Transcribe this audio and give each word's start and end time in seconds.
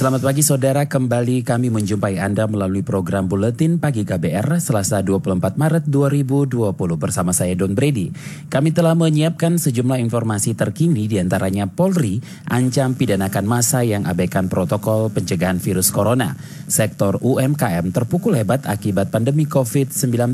Selamat 0.00 0.24
pagi 0.24 0.40
saudara, 0.40 0.88
kembali 0.88 1.44
kami 1.44 1.68
menjumpai 1.68 2.16
Anda 2.24 2.48
melalui 2.48 2.80
program 2.80 3.28
Buletin 3.28 3.76
Pagi 3.76 4.08
KBR 4.08 4.56
Selasa 4.56 5.04
24 5.04 5.60
Maret 5.60 5.92
2020 5.92 6.72
bersama 6.96 7.36
saya 7.36 7.52
Don 7.52 7.76
Brady. 7.76 8.08
Kami 8.48 8.72
telah 8.72 8.96
menyiapkan 8.96 9.60
sejumlah 9.60 10.00
informasi 10.00 10.56
terkini 10.56 11.04
di 11.04 11.20
antaranya 11.20 11.68
Polri 11.68 12.16
ancam 12.48 12.96
pidanakan 12.96 13.44
masa 13.44 13.84
yang 13.84 14.08
abaikan 14.08 14.48
protokol 14.48 15.12
pencegahan 15.12 15.60
virus 15.60 15.92
corona. 15.92 16.32
Sektor 16.64 17.20
UMKM 17.20 17.92
terpukul 17.92 18.40
hebat 18.40 18.64
akibat 18.64 19.12
pandemi 19.12 19.44
COVID-19. 19.44 20.32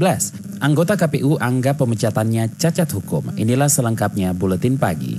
Anggota 0.63 0.95
KPU 0.95 1.43
anggap 1.43 1.83
pemecatannya 1.83 2.55
cacat 2.55 2.87
hukum. 2.95 3.35
Inilah 3.35 3.67
selengkapnya 3.67 4.31
Buletin 4.31 4.79
Pagi 4.79 5.19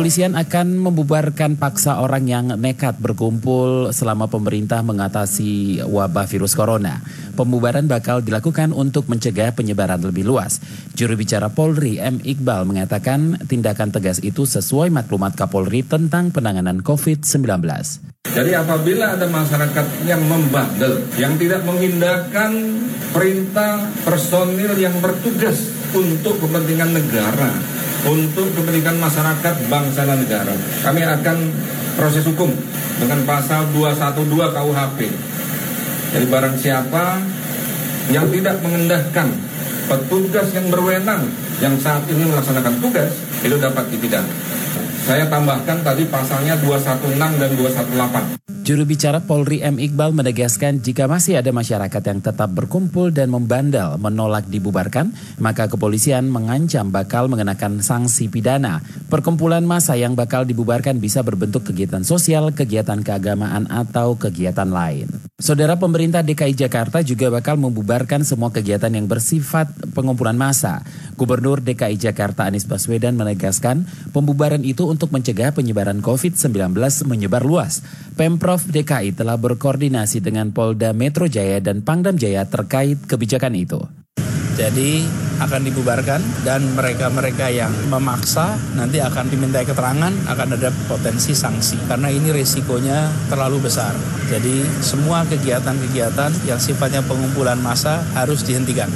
Kepolisian 0.00 0.32
akan 0.32 0.80
membubarkan 0.80 1.60
paksa 1.60 2.00
orang 2.00 2.24
yang 2.24 2.56
nekat 2.56 2.96
berkumpul 3.04 3.92
selama 3.92 4.32
pemerintah 4.32 4.80
mengatasi 4.80 5.84
wabah 5.84 6.24
virus 6.24 6.56
corona. 6.56 7.04
Pembubaran 7.36 7.84
bakal 7.84 8.24
dilakukan 8.24 8.72
untuk 8.72 9.12
mencegah 9.12 9.52
penyebaran 9.52 10.00
lebih 10.00 10.24
luas. 10.24 10.56
Juru 10.96 11.20
bicara 11.20 11.52
Polri 11.52 12.00
M. 12.00 12.16
Iqbal 12.16 12.64
mengatakan 12.64 13.44
tindakan 13.44 13.92
tegas 13.92 14.24
itu 14.24 14.48
sesuai 14.48 14.88
maklumat 14.88 15.36
Kapolri 15.36 15.84
tentang 15.84 16.32
penanganan 16.32 16.80
COVID-19. 16.80 17.60
Jadi 18.24 18.56
apabila 18.56 19.20
ada 19.20 19.28
masyarakat 19.28 20.08
yang 20.08 20.24
membandel, 20.24 21.12
yang 21.20 21.36
tidak 21.36 21.60
mengindahkan 21.68 22.56
perintah 23.12 23.84
personil 24.08 24.80
yang 24.80 24.96
bertugas 25.04 25.68
untuk 25.92 26.40
kepentingan 26.40 26.88
negara, 26.88 27.52
untuk 28.08 28.48
kepentingan 28.56 28.96
masyarakat 28.96 29.54
bangsa 29.68 30.08
dan 30.08 30.18
negara, 30.24 30.54
kami 30.80 31.04
akan 31.04 31.36
proses 32.00 32.24
hukum 32.24 32.48
dengan 32.96 33.20
pasal 33.28 33.68
212 33.76 34.56
KUHP. 34.56 34.98
Jadi 36.10 36.26
barang 36.26 36.56
siapa 36.56 37.20
yang 38.10 38.26
tidak 38.32 38.56
mengendahkan 38.64 39.28
petugas 39.86 40.48
yang 40.56 40.66
berwenang 40.72 41.28
yang 41.60 41.74
saat 41.76 42.02
ini 42.08 42.24
melaksanakan 42.24 42.80
tugas 42.80 43.12
itu 43.44 43.56
dapat 43.60 43.84
dipidana. 43.92 44.32
Saya 45.04 45.26
tambahkan 45.26 45.82
tadi 45.82 46.06
pasalnya 46.06 46.54
216 46.60 47.18
dan 47.18 47.50
218. 47.52 48.49
Juru 48.70 48.86
bicara 48.86 49.18
Polri 49.18 49.58
M. 49.66 49.82
Iqbal 49.82 50.14
menegaskan 50.14 50.78
jika 50.78 51.10
masih 51.10 51.42
ada 51.42 51.50
masyarakat 51.50 52.02
yang 52.06 52.22
tetap 52.22 52.54
berkumpul 52.54 53.10
dan 53.10 53.26
membandel 53.26 53.98
menolak 53.98 54.46
dibubarkan, 54.46 55.10
maka 55.42 55.66
kepolisian 55.66 56.30
mengancam 56.30 56.86
bakal 56.94 57.26
mengenakan 57.26 57.82
sanksi 57.82 58.30
pidana. 58.30 58.78
Perkumpulan 59.10 59.66
massa 59.66 59.98
yang 59.98 60.14
bakal 60.14 60.46
dibubarkan 60.46 61.02
bisa 61.02 61.26
berbentuk 61.26 61.66
kegiatan 61.66 62.06
sosial, 62.06 62.54
kegiatan 62.54 63.02
keagamaan, 63.02 63.66
atau 63.66 64.14
kegiatan 64.14 64.70
lain. 64.70 65.10
Saudara 65.40 65.74
pemerintah 65.74 66.20
DKI 66.20 66.52
Jakarta 66.52 67.00
juga 67.02 67.32
bakal 67.32 67.56
membubarkan 67.56 68.22
semua 68.28 68.52
kegiatan 68.52 68.92
yang 68.92 69.08
bersifat 69.08 69.72
pengumpulan 69.96 70.36
massa. 70.36 70.84
Gubernur 71.16 71.64
DKI 71.64 71.96
Jakarta 71.96 72.44
Anies 72.44 72.68
Baswedan 72.68 73.16
menegaskan 73.16 73.88
pembubaran 74.12 74.60
itu 74.62 74.84
untuk 74.84 75.08
mencegah 75.10 75.56
penyebaran 75.56 76.04
COVID-19 76.04 76.76
menyebar 77.08 77.40
luas. 77.40 77.80
Pemprov 78.20 78.59
DKI 78.68 79.16
telah 79.16 79.40
berkoordinasi 79.40 80.20
dengan 80.20 80.52
Polda 80.52 80.92
Metro 80.92 81.24
Jaya 81.24 81.62
dan 81.62 81.80
Pangdam 81.80 82.18
Jaya 82.18 82.44
terkait 82.44 83.00
kebijakan 83.08 83.56
itu. 83.56 83.80
Jadi 84.58 85.06
akan 85.40 85.60
dibubarkan 85.64 86.20
dan 86.44 86.60
mereka-mereka 86.76 87.48
yang 87.48 87.72
memaksa 87.88 88.60
nanti 88.76 89.00
akan 89.00 89.32
diminta 89.32 89.64
keterangan 89.64 90.12
akan 90.28 90.48
ada 90.60 90.68
potensi 90.84 91.32
sanksi 91.32 91.80
karena 91.88 92.12
ini 92.12 92.28
risikonya 92.30 93.08
terlalu 93.32 93.64
besar. 93.64 93.96
Jadi 94.28 94.62
semua 94.84 95.24
kegiatan-kegiatan 95.26 96.46
yang 96.46 96.60
sifatnya 96.60 97.00
pengumpulan 97.02 97.58
massa 97.58 98.04
harus 98.14 98.44
dihentikan. 98.44 98.92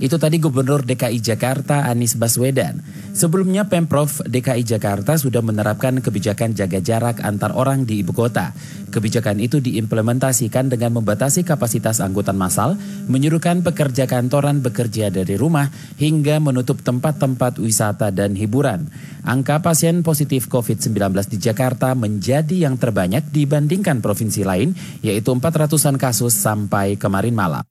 Itu 0.00 0.16
tadi 0.16 0.40
Gubernur 0.40 0.80
DKI 0.80 1.20
Jakarta 1.20 1.84
Anies 1.84 2.16
Baswedan. 2.16 2.80
Sebelumnya 3.12 3.68
Pemprov 3.68 4.24
DKI 4.24 4.64
Jakarta 4.64 5.20
sudah 5.20 5.44
menerapkan 5.44 6.00
kebijakan 6.00 6.56
jaga 6.56 6.80
jarak 6.80 7.20
antar 7.20 7.52
orang 7.52 7.84
di 7.84 8.00
ibu 8.00 8.16
kota. 8.16 8.56
Kebijakan 8.88 9.44
itu 9.44 9.60
diimplementasikan 9.60 10.72
dengan 10.72 10.96
membatasi 10.96 11.44
kapasitas 11.44 12.00
angkutan 12.00 12.40
massal, 12.40 12.80
menyuruhkan 13.12 13.60
pekerja 13.60 14.08
kantoran 14.08 14.64
bekerja 14.64 15.12
dari 15.12 15.36
rumah, 15.36 15.59
hingga 15.98 16.40
menutup 16.40 16.80
tempat-tempat 16.80 17.60
wisata 17.60 18.08
dan 18.08 18.32
hiburan. 18.38 18.88
Angka 19.20 19.60
pasien 19.60 20.00
positif 20.00 20.48
COVID-19 20.48 21.12
di 21.28 21.36
Jakarta 21.36 21.92
menjadi 21.92 22.64
yang 22.70 22.80
terbanyak 22.80 23.28
dibandingkan 23.28 24.00
provinsi 24.00 24.46
lain, 24.46 24.72
yaitu 25.04 25.36
400-an 25.36 26.00
kasus 26.00 26.32
sampai 26.32 26.96
kemarin 26.96 27.36
malam. 27.36 27.66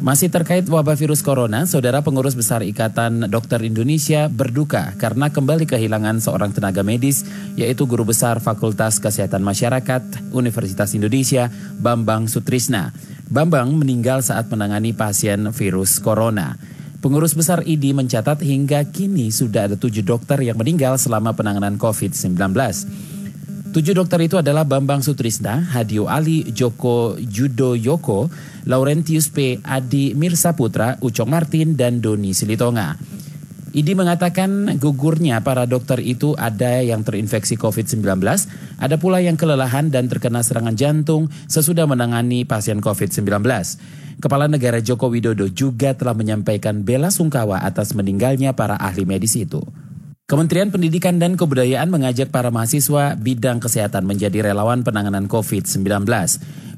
Masih 0.00 0.32
terkait 0.32 0.64
wabah 0.64 0.96
virus 0.96 1.20
corona, 1.20 1.68
Saudara 1.68 2.00
Pengurus 2.00 2.32
Besar 2.32 2.64
Ikatan 2.64 3.28
Dokter 3.28 3.60
Indonesia 3.60 4.32
berduka 4.32 4.96
karena 4.96 5.28
kembali 5.28 5.68
kehilangan 5.68 6.24
seorang 6.24 6.56
tenaga 6.56 6.80
medis, 6.80 7.28
yaitu 7.52 7.84
Guru 7.84 8.08
Besar 8.08 8.40
Fakultas 8.40 8.96
Kesehatan 8.96 9.44
Masyarakat 9.44 10.32
Universitas 10.32 10.96
Indonesia, 10.96 11.52
Bambang 11.76 12.32
Sutrisna. 12.32 12.96
Bambang 13.28 13.76
meninggal 13.76 14.24
saat 14.24 14.48
menangani 14.48 14.96
pasien 14.96 15.52
virus 15.52 16.00
corona. 16.00 16.56
Pengurus 17.00 17.32
Besar 17.32 17.64
ID 17.64 17.96
mencatat 17.96 18.44
hingga 18.44 18.84
kini 18.84 19.32
sudah 19.32 19.72
ada 19.72 19.76
tujuh 19.80 20.04
dokter 20.04 20.36
yang 20.44 20.60
meninggal 20.60 21.00
selama 21.00 21.32
penanganan 21.32 21.80
COVID-19. 21.80 22.36
Tujuh 23.72 23.96
dokter 23.96 24.20
itu 24.20 24.36
adalah 24.36 24.68
Bambang 24.68 25.00
Sutrisna, 25.00 25.64
Hadio 25.64 26.12
Ali, 26.12 26.44
Joko 26.52 27.16
Judo 27.16 27.72
Yoko, 27.72 28.28
Laurentius 28.68 29.32
P. 29.32 29.64
Adi 29.64 30.12
Mirsa 30.12 30.52
Putra, 30.52 31.00
Ucok 31.00 31.24
Martin, 31.24 31.72
dan 31.72 32.04
Doni 32.04 32.36
Silitonga. 32.36 33.09
Idi 33.70 33.94
mengatakan 33.94 34.66
gugurnya 34.82 35.46
para 35.46 35.62
dokter 35.62 36.02
itu 36.02 36.34
ada 36.34 36.82
yang 36.82 37.06
terinfeksi 37.06 37.54
COVID-19, 37.54 38.02
ada 38.82 38.96
pula 38.98 39.22
yang 39.22 39.38
kelelahan 39.38 39.94
dan 39.94 40.10
terkena 40.10 40.42
serangan 40.42 40.74
jantung 40.74 41.30
sesudah 41.46 41.86
menangani 41.86 42.42
pasien 42.42 42.82
COVID-19. 42.82 43.30
Kepala 44.18 44.50
Negara 44.50 44.82
Joko 44.82 45.06
Widodo 45.06 45.46
juga 45.46 45.94
telah 45.94 46.18
menyampaikan 46.18 46.82
bela 46.82 47.14
sungkawa 47.14 47.62
atas 47.62 47.94
meninggalnya 47.94 48.58
para 48.58 48.74
ahli 48.74 49.06
medis 49.06 49.38
itu. 49.38 49.62
Kementerian 50.30 50.70
Pendidikan 50.70 51.18
dan 51.18 51.34
Kebudayaan 51.34 51.90
mengajak 51.90 52.30
para 52.30 52.54
mahasiswa 52.54 53.18
bidang 53.18 53.58
kesehatan 53.58 54.06
menjadi 54.06 54.46
relawan 54.46 54.86
penanganan 54.86 55.26
COVID-19. 55.26 56.06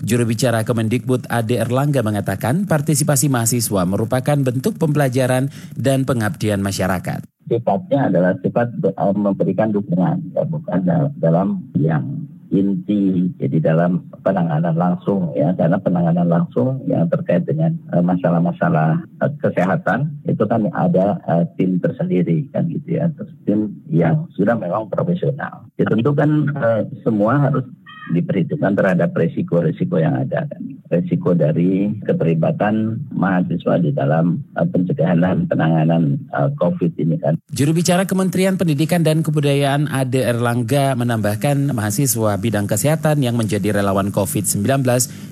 Juru 0.00 0.24
bicara 0.24 0.64
Kemendikbud 0.64 1.28
Ade 1.28 1.60
Erlangga 1.60 2.00
mengatakan 2.00 2.64
partisipasi 2.64 3.28
mahasiswa 3.28 3.84
merupakan 3.84 4.40
bentuk 4.40 4.80
pembelajaran 4.80 5.52
dan 5.76 6.08
pengabdian 6.08 6.64
masyarakat. 6.64 7.28
Sifatnya 7.44 8.08
adalah 8.08 8.32
sifat 8.40 8.72
memberikan 9.20 9.68
dukungan, 9.68 10.32
ya, 10.32 10.48
bukan 10.48 10.88
dalam 11.20 11.68
yang 11.76 12.24
inti 12.52 13.32
jadi 13.40 13.72
dalam 13.72 14.12
penanganan 14.20 14.76
langsung 14.76 15.32
ya 15.32 15.56
karena 15.56 15.80
penanganan 15.80 16.28
langsung 16.28 16.84
yang 16.84 17.08
terkait 17.08 17.48
dengan 17.48 17.72
eh, 17.96 18.04
masalah-masalah 18.04 19.00
uh, 19.24 19.32
kesehatan 19.40 20.12
itu 20.28 20.44
kan 20.44 20.68
ada 20.76 21.16
uh, 21.24 21.48
tim 21.56 21.80
tersendiri 21.80 22.44
kan 22.52 22.68
gitu 22.68 23.00
ya 23.00 23.08
terus 23.16 23.32
tim 23.48 23.72
yang 23.88 24.28
sudah 24.36 24.52
memang 24.52 24.92
profesional. 24.92 25.64
Ya 25.80 25.88
tentu 25.88 26.12
kan 26.12 26.52
uh, 26.52 26.84
semua 27.00 27.40
harus 27.40 27.64
diperhitungkan 28.12 28.76
terhadap 28.76 29.16
resiko-resiko 29.16 29.96
yang 29.96 30.12
ada 30.20 30.44
kan 30.44 30.62
resiko 30.92 31.32
dari 31.32 31.88
keterlibatan 32.04 33.00
mahasiswa 33.16 33.80
di 33.80 33.96
dalam 33.96 34.44
uh, 34.52 34.68
pencegahan 34.68 35.24
dan 35.24 35.48
penanganan 35.48 36.20
uh, 36.36 36.52
COVID 36.60 36.92
ini 37.00 37.16
kan. 37.16 37.40
Juru 37.48 37.72
bicara 37.72 38.04
Kementerian 38.04 38.60
Pendidikan 38.60 39.00
dan 39.00 39.24
Kebudayaan 39.24 39.88
Ade 39.88 40.20
Erlangga 40.20 40.92
menambahkan 40.92 41.72
mahasiswa 41.72 42.36
bidang 42.36 42.68
kesehatan 42.68 43.24
yang 43.24 43.40
menjadi 43.40 43.72
relawan 43.72 44.12
COVID-19 44.12 44.84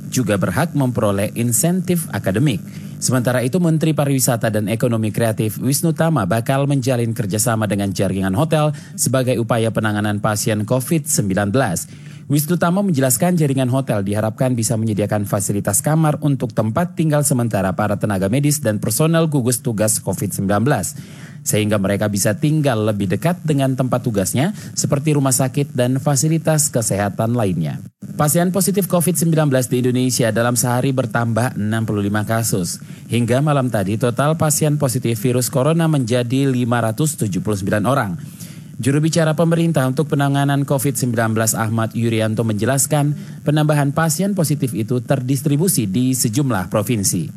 juga 0.09 0.41
berhak 0.41 0.73
memperoleh 0.73 1.37
insentif 1.37 2.09
akademik. 2.11 2.65
Sementara 3.01 3.41
itu 3.41 3.57
Menteri 3.57 3.97
Pariwisata 3.97 4.53
dan 4.53 4.69
Ekonomi 4.69 5.09
Kreatif 5.09 5.57
Wisnu 5.57 5.97
Tama 5.97 6.29
bakal 6.29 6.69
menjalin 6.69 7.17
kerjasama 7.17 7.65
dengan 7.65 7.89
jaringan 7.97 8.37
hotel 8.37 8.77
sebagai 8.93 9.41
upaya 9.41 9.73
penanganan 9.73 10.21
pasien 10.21 10.69
COVID-19. 10.69 11.49
Wisnu 12.31 12.55
Tama 12.63 12.87
menjelaskan 12.87 13.35
jaringan 13.35 13.67
hotel 13.75 14.07
diharapkan 14.07 14.55
bisa 14.55 14.79
menyediakan 14.79 15.27
fasilitas 15.27 15.83
kamar 15.83 16.15
untuk 16.23 16.55
tempat 16.55 16.95
tinggal 16.95 17.27
sementara 17.27 17.75
para 17.75 17.99
tenaga 17.99 18.31
medis 18.31 18.63
dan 18.63 18.79
personel 18.79 19.27
gugus 19.27 19.59
tugas 19.59 19.99
COVID-19 19.99 20.47
sehingga 21.43 21.83
mereka 21.83 22.07
bisa 22.07 22.39
tinggal 22.39 22.87
lebih 22.87 23.11
dekat 23.11 23.43
dengan 23.43 23.75
tempat 23.75 24.07
tugasnya 24.07 24.55
seperti 24.79 25.19
rumah 25.19 25.35
sakit 25.35 25.75
dan 25.75 25.99
fasilitas 25.99 26.71
kesehatan 26.71 27.35
lainnya. 27.35 27.83
Pasien 28.15 28.55
positif 28.55 28.87
COVID-19 28.87 29.51
di 29.67 29.77
Indonesia 29.83 30.31
dalam 30.31 30.55
sehari 30.55 30.95
bertambah 30.95 31.59
65 31.59 32.31
kasus. 32.31 32.79
Hingga 33.11 33.43
malam 33.43 33.75
tadi 33.75 33.99
total 33.99 34.39
pasien 34.39 34.79
positif 34.79 35.19
virus 35.19 35.51
corona 35.51 35.91
menjadi 35.91 36.47
579 36.47 37.27
orang. 37.83 38.15
Juru 38.81 39.05
bicara 39.05 39.37
pemerintah 39.37 39.85
untuk 39.85 40.09
penanganan 40.09 40.65
COVID-19 40.65 41.13
Ahmad 41.53 41.93
Yuryanto 41.93 42.49
menjelaskan 42.49 43.13
penambahan 43.45 43.93
pasien 43.93 44.33
positif 44.33 44.73
itu 44.73 45.05
terdistribusi 45.05 45.85
di 45.85 46.17
sejumlah 46.17 46.73
provinsi. 46.73 47.29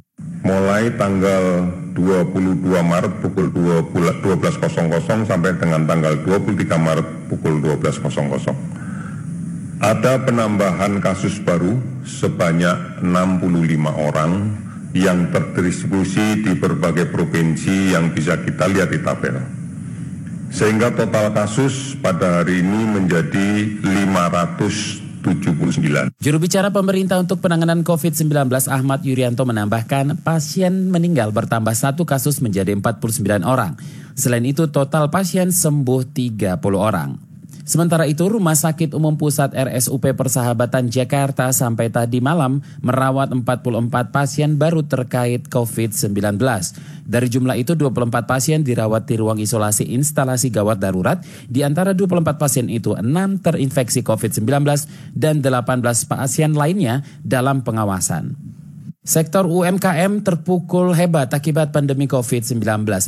Mulai 0.48 0.96
tanggal 0.96 1.68
22 2.00 2.64
Maret 2.64 3.14
pukul 3.20 3.52
12.00 3.52 4.24
sampai 5.28 5.52
dengan 5.60 5.84
tanggal 5.84 6.16
23 6.24 6.64
Maret 6.80 7.08
pukul 7.28 7.60
12.00. 7.60 9.84
Ada 9.84 10.24
penambahan 10.24 11.04
kasus 11.04 11.44
baru 11.44 11.76
sebanyak 12.08 13.04
65 13.04 13.84
orang 13.92 14.48
yang 14.96 15.28
terdistribusi 15.28 16.40
di 16.40 16.56
berbagai 16.56 17.12
provinsi 17.12 17.92
yang 17.92 18.16
bisa 18.16 18.40
kita 18.40 18.72
lihat 18.72 18.96
di 18.96 19.04
tabel 19.04 19.63
sehingga 20.54 20.94
total 20.94 21.34
kasus 21.34 21.98
pada 21.98 22.46
hari 22.46 22.62
ini 22.62 22.86
menjadi 22.86 23.74
579. 23.82 26.14
Juru 26.22 26.38
bicara 26.38 26.70
pemerintah 26.70 27.18
untuk 27.18 27.42
penanganan 27.42 27.82
COVID-19 27.82 28.30
Ahmad 28.70 29.02
Yuryanto 29.02 29.50
menambahkan 29.50 30.22
pasien 30.22 30.94
meninggal 30.94 31.34
bertambah 31.34 31.74
satu 31.74 32.06
kasus 32.06 32.38
menjadi 32.38 32.78
49 32.78 33.42
orang. 33.42 33.74
Selain 34.14 34.46
itu 34.46 34.70
total 34.70 35.10
pasien 35.10 35.50
sembuh 35.50 36.14
30 36.14 36.62
orang. 36.78 37.33
Sementara 37.64 38.04
itu, 38.12 38.28
Rumah 38.28 38.60
Sakit 38.60 38.92
Umum 38.92 39.16
Pusat 39.16 39.56
RSUP 39.56 40.12
Persahabatan 40.20 40.92
Jakarta 40.92 41.48
sampai 41.56 41.88
tadi 41.88 42.20
malam 42.20 42.60
merawat 42.84 43.32
44 43.32 44.12
pasien 44.12 44.60
baru 44.60 44.84
terkait 44.84 45.48
COVID-19. 45.48 46.44
Dari 47.08 47.28
jumlah 47.32 47.56
itu, 47.56 47.72
24 47.80 48.28
pasien 48.28 48.68
dirawat 48.68 49.08
di 49.08 49.16
ruang 49.16 49.40
isolasi 49.40 49.96
instalasi 49.96 50.52
gawat 50.52 50.84
darurat. 50.84 51.24
Di 51.48 51.64
antara 51.64 51.96
24 51.96 52.36
pasien 52.36 52.68
itu, 52.68 53.00
6 53.00 53.40
terinfeksi 53.40 54.04
COVID-19 54.04 54.44
dan 55.16 55.40
18 55.40 56.04
pasien 56.04 56.52
lainnya 56.52 57.00
dalam 57.24 57.64
pengawasan. 57.64 58.36
Sektor 59.04 59.48
UMKM 59.48 60.24
terpukul 60.24 60.92
hebat 60.96 61.32
akibat 61.32 61.72
pandemi 61.72 62.12
COVID-19. 62.12 62.60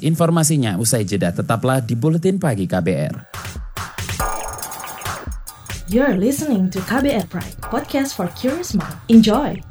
Informasinya 0.03 0.79
usai 0.79 1.03
jeda 1.03 1.35
tetaplah 1.35 1.83
di 1.83 1.95
Buletin 1.99 2.39
Pagi 2.39 2.67
KBR. 2.67 3.35
You're 5.87 6.17
listening 6.17 6.71
to 6.71 6.79
KBR 6.79 7.29
Pride, 7.29 7.53
podcast 7.61 8.15
for 8.15 8.27
curious 8.29 8.73
mind. 8.73 8.97
Enjoy! 9.07 9.61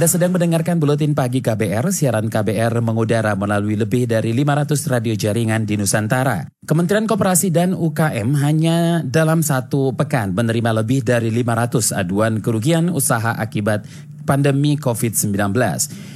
Anda 0.00 0.16
sedang 0.16 0.32
mendengarkan 0.32 0.80
Buletin 0.80 1.12
Pagi 1.12 1.44
KBR, 1.44 1.92
siaran 1.92 2.32
KBR 2.32 2.80
mengudara 2.80 3.36
melalui 3.36 3.76
lebih 3.76 4.08
dari 4.08 4.32
500 4.32 4.88
radio 4.88 5.12
jaringan 5.12 5.68
di 5.68 5.76
Nusantara. 5.76 6.48
Kementerian 6.64 7.04
Koperasi 7.04 7.52
dan 7.52 7.76
UKM 7.76 8.32
hanya 8.40 9.04
dalam 9.04 9.44
satu 9.44 9.92
pekan 9.92 10.32
menerima 10.32 10.80
lebih 10.80 11.04
dari 11.04 11.28
500 11.28 11.92
aduan 11.92 12.40
kerugian 12.40 12.88
usaha 12.88 13.36
akibat 13.36 13.84
pandemi 14.24 14.80
COVID-19. 14.80 15.36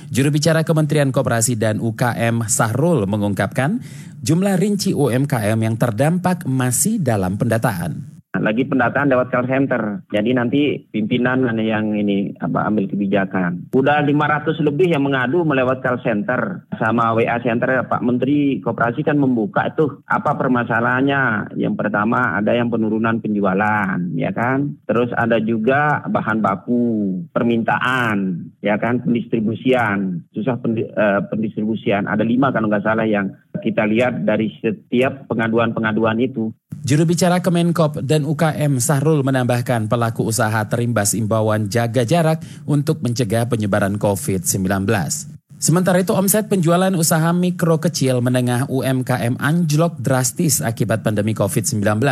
Juru 0.09 0.29
bicara 0.33 0.65
Kementerian 0.65 1.13
Koperasi 1.13 1.61
dan 1.61 1.77
UKM 1.77 2.49
Sahrul 2.49 3.05
mengungkapkan 3.05 3.85
jumlah 4.25 4.57
rinci 4.57 4.97
UMKM 4.97 5.61
yang 5.61 5.77
terdampak 5.77 6.49
masih 6.49 7.05
dalam 7.05 7.37
pendataan 7.37 8.14
lagi 8.41 8.67
pendataan 8.67 9.11
lewat 9.11 9.31
call 9.31 9.47
center. 9.47 10.03
Jadi 10.11 10.31
nanti 10.35 10.61
pimpinan 10.91 11.47
yang 11.61 11.95
ini 11.95 12.35
apa 12.41 12.67
ambil 12.67 12.91
kebijakan. 12.91 13.71
Udah 13.77 14.03
500 14.03 14.59
lebih 14.65 14.91
yang 14.91 15.07
mengadu 15.07 15.47
melewat 15.47 15.85
call 15.85 16.03
center 16.03 16.67
sama 16.81 17.15
WA 17.15 17.39
center 17.45 17.87
Pak 17.87 18.03
Menteri 18.03 18.59
Koperasi 18.59 19.07
kan 19.07 19.21
membuka 19.21 19.71
tuh 19.75 20.03
apa 20.09 20.35
permasalahannya. 20.35 21.55
Yang 21.59 21.75
pertama 21.79 22.35
ada 22.35 22.51
yang 22.55 22.71
penurunan 22.73 23.23
penjualan, 23.23 23.99
ya 24.17 24.31
kan? 24.35 24.79
Terus 24.89 25.13
ada 25.15 25.39
juga 25.39 26.03
bahan 26.07 26.41
baku, 26.43 27.27
permintaan, 27.31 28.51
ya 28.65 28.81
kan, 28.81 29.05
pendistribusian, 29.05 30.25
susah 30.35 30.59
eh, 30.65 31.21
pendistribusian. 31.29 32.07
Ada 32.11 32.27
lima 32.27 32.51
kalau 32.51 32.71
nggak 32.71 32.87
salah 32.87 33.07
yang 33.07 33.31
kita 33.63 33.87
lihat 33.87 34.27
dari 34.27 34.51
setiap 34.59 35.31
pengaduan-pengaduan 35.31 36.19
itu. 36.19 36.51
Juru 36.85 37.09
bicara 37.09 37.41
Kemenkop 37.41 38.05
dan 38.05 38.29
UKM 38.29 38.77
Sahrul 38.77 39.25
menambahkan 39.25 39.89
pelaku 39.89 40.29
usaha 40.29 40.61
terimbas 40.69 41.17
imbauan 41.17 41.73
jaga 41.73 42.05
jarak 42.05 42.45
untuk 42.69 43.01
mencegah 43.01 43.49
penyebaran 43.49 43.97
COVID-19. 43.97 44.85
Sementara 45.65 46.05
itu 46.05 46.13
omset 46.13 46.53
penjualan 46.53 46.93
usaha 46.93 47.33
mikro 47.33 47.81
kecil 47.81 48.21
menengah 48.21 48.69
UMKM 48.69 49.41
anjlok 49.41 49.97
drastis 49.97 50.61
akibat 50.61 51.01
pandemi 51.01 51.33
COVID-19. 51.33 52.05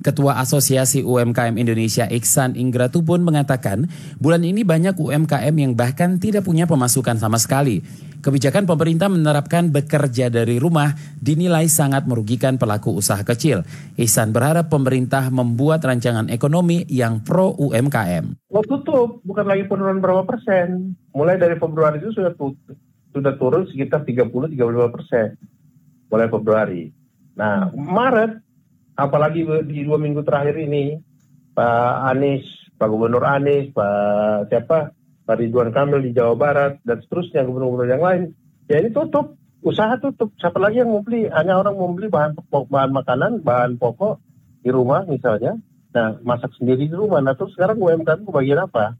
Ketua 0.00 0.40
Asosiasi 0.40 1.04
UMKM 1.04 1.60
Indonesia 1.60 2.08
Iksan 2.08 2.56
Ingratubun 2.56 3.20
mengatakan, 3.20 3.84
bulan 4.16 4.40
ini 4.48 4.64
banyak 4.64 4.96
UMKM 4.96 5.52
yang 5.52 5.76
bahkan 5.76 6.16
tidak 6.16 6.48
punya 6.48 6.64
pemasukan 6.64 7.20
sama 7.20 7.36
sekali. 7.36 7.84
Kebijakan 8.20 8.64
pemerintah 8.64 9.12
menerapkan 9.12 9.68
bekerja 9.68 10.32
dari 10.32 10.56
rumah 10.56 10.96
dinilai 11.20 11.68
sangat 11.68 12.08
merugikan 12.08 12.56
pelaku 12.56 12.96
usaha 12.96 13.20
kecil. 13.24 13.64
Ihsan 14.00 14.32
berharap 14.32 14.72
pemerintah 14.72 15.28
membuat 15.28 15.84
rancangan 15.84 16.32
ekonomi 16.32 16.88
yang 16.88 17.20
pro 17.20 17.52
UMKM. 17.56 18.52
Oh 18.52 18.64
tutup, 18.64 19.20
bukan 19.24 19.44
lagi 19.48 19.68
penurunan 19.68 20.00
berapa 20.00 20.24
persen. 20.24 20.96
Mulai 21.12 21.36
dari 21.36 21.60
Februari 21.60 22.00
itu 22.00 22.12
sudah 22.12 22.32
tutup, 22.36 22.76
sudah 23.12 23.36
turun 23.36 23.68
sekitar 23.68 24.04
30-35 24.08 24.94
persen. 24.96 25.36
Mulai 26.08 26.28
Februari. 26.28 26.82
Nah, 27.36 27.72
Maret 27.72 28.49
apalagi 29.00 29.48
di 29.64 29.82
dua 29.82 29.96
minggu 29.96 30.20
terakhir 30.20 30.60
ini 30.60 31.00
Pak 31.56 31.92
Anies, 32.12 32.44
Pak 32.76 32.88
Gubernur 32.88 33.24
Anies, 33.24 33.72
Pak 33.72 34.52
siapa, 34.52 34.92
Pak 35.26 35.36
Ridwan 35.36 35.72
Kamil 35.72 36.04
di 36.04 36.10
Jawa 36.16 36.34
Barat 36.36 36.72
dan 36.84 37.00
seterusnya 37.04 37.44
gubernur-gubernur 37.44 37.90
yang 37.90 38.04
lain, 38.04 38.22
ya 38.70 38.80
ini 38.80 38.92
tutup, 38.92 39.36
usaha 39.64 39.96
tutup. 40.00 40.32
Siapa 40.38 40.56
lagi 40.60 40.80
yang 40.80 40.92
mau 40.92 41.02
beli? 41.04 41.28
Hanya 41.28 41.60
orang 41.60 41.76
mau 41.76 41.90
beli 41.92 42.08
bahan 42.08 42.36
bahan 42.50 42.92
makanan, 42.92 43.32
bahan 43.44 43.76
pokok 43.76 44.20
di 44.60 44.70
rumah 44.72 45.04
misalnya. 45.08 45.56
Nah, 45.90 46.22
masak 46.22 46.54
sendiri 46.54 46.86
di 46.86 46.94
rumah. 46.94 47.18
Nah, 47.18 47.34
terus 47.34 47.50
sekarang 47.58 47.82
UMKM 47.82 48.22
bagian 48.30 48.62
apa? 48.62 48.94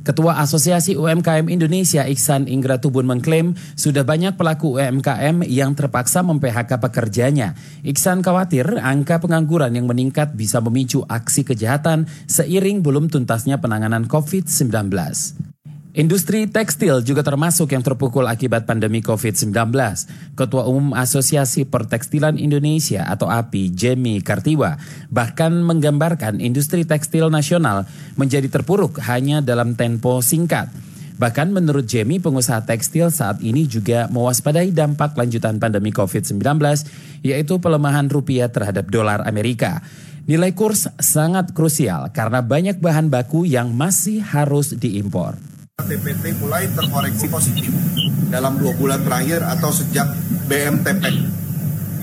Ketua 0.00 0.40
Asosiasi 0.40 0.96
UMKM 0.96 1.52
Indonesia 1.52 2.08
Iksan 2.08 2.48
Ingratubun 2.48 3.04
mengklaim 3.04 3.52
sudah 3.76 4.00
banyak 4.00 4.32
pelaku 4.40 4.80
UMKM 4.80 5.44
yang 5.44 5.76
terpaksa 5.76 6.24
mem-PHK 6.24 6.80
pekerjanya. 6.80 7.52
Iksan 7.84 8.24
khawatir 8.24 8.80
angka 8.80 9.20
pengangguran 9.20 9.76
yang 9.76 9.84
meningkat 9.84 10.32
bisa 10.32 10.64
memicu 10.64 11.04
aksi 11.04 11.44
kejahatan 11.44 12.08
seiring 12.24 12.80
belum 12.80 13.12
tuntasnya 13.12 13.60
penanganan 13.60 14.08
COVID-19. 14.08 15.49
Industri 16.00 16.48
tekstil 16.48 17.04
juga 17.04 17.20
termasuk 17.20 17.76
yang 17.76 17.84
terpukul 17.84 18.24
akibat 18.24 18.64
pandemi 18.64 19.04
COVID-19. 19.04 19.52
Ketua 20.32 20.64
Umum 20.64 20.96
Asosiasi 20.96 21.68
Pertekstilan 21.68 22.40
Indonesia 22.40 23.04
atau 23.04 23.28
API, 23.28 23.68
Jemi 23.68 24.24
Kartiwa, 24.24 24.80
bahkan 25.12 25.52
menggambarkan 25.60 26.40
industri 26.40 26.88
tekstil 26.88 27.28
nasional 27.28 27.84
menjadi 28.16 28.48
terpuruk 28.48 28.96
hanya 29.12 29.44
dalam 29.44 29.76
tempo 29.76 30.24
singkat. 30.24 30.72
Bahkan 31.20 31.52
menurut 31.52 31.84
Jemi, 31.84 32.16
pengusaha 32.16 32.64
tekstil 32.64 33.12
saat 33.12 33.44
ini 33.44 33.68
juga 33.68 34.08
mewaspadai 34.08 34.72
dampak 34.72 35.20
lanjutan 35.20 35.60
pandemi 35.60 35.92
COVID-19, 35.92 36.40
yaitu 37.20 37.60
pelemahan 37.60 38.08
rupiah 38.08 38.48
terhadap 38.48 38.88
dolar 38.88 39.20
Amerika. 39.28 39.84
Nilai 40.24 40.56
kurs 40.56 40.88
sangat 40.96 41.52
krusial 41.52 42.08
karena 42.16 42.40
banyak 42.40 42.80
bahan 42.80 43.12
baku 43.12 43.44
yang 43.44 43.76
masih 43.76 44.24
harus 44.24 44.72
diimpor. 44.72 45.49
TPT 45.84 46.36
mulai 46.40 46.68
terkoreksi 46.72 47.26
positif 47.28 47.72
dalam 48.30 48.56
dua 48.56 48.72
bulan 48.78 49.02
terakhir 49.02 49.42
atau 49.44 49.70
sejak 49.74 50.06
BMTP. 50.46 51.04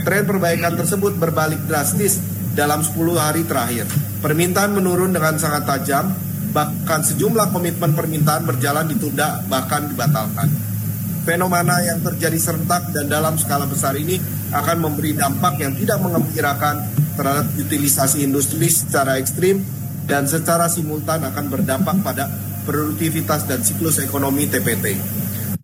Tren 0.07 0.23
perbaikan 0.23 0.73
tersebut 0.79 1.19
berbalik 1.19 1.67
drastis 1.67 2.19
dalam 2.55 2.79
10 2.79 2.95
hari 3.19 3.43
terakhir. 3.43 3.85
Permintaan 4.23 4.73
menurun 4.73 5.11
dengan 5.11 5.35
sangat 5.35 5.67
tajam, 5.67 6.15
bahkan 6.55 7.03
sejumlah 7.03 7.51
komitmen 7.51 7.91
permintaan 7.93 8.47
berjalan 8.47 8.87
ditunda 8.87 9.43
bahkan 9.45 9.85
dibatalkan. 9.91 10.47
Fenomena 11.27 11.83
yang 11.83 11.99
terjadi 11.99 12.39
serentak 12.39 12.95
dan 12.95 13.11
dalam 13.11 13.35
skala 13.35 13.67
besar 13.67 13.99
ini 13.99 14.15
akan 14.55 14.77
memberi 14.79 15.11
dampak 15.11 15.59
yang 15.59 15.75
tidak 15.75 15.99
mengembirakan 15.99 16.87
terhadap 17.19 17.51
utilisasi 17.59 18.23
industri 18.23 18.71
secara 18.71 19.19
ekstrim 19.19 19.59
dan 20.07 20.23
secara 20.23 20.71
simultan 20.71 21.19
akan 21.27 21.45
berdampak 21.51 21.99
pada 21.99 22.31
produktivitas 22.67 23.47
dan 23.47 23.63
siklus 23.63 24.03
ekonomi 24.03 24.51
TPT. 24.51 24.99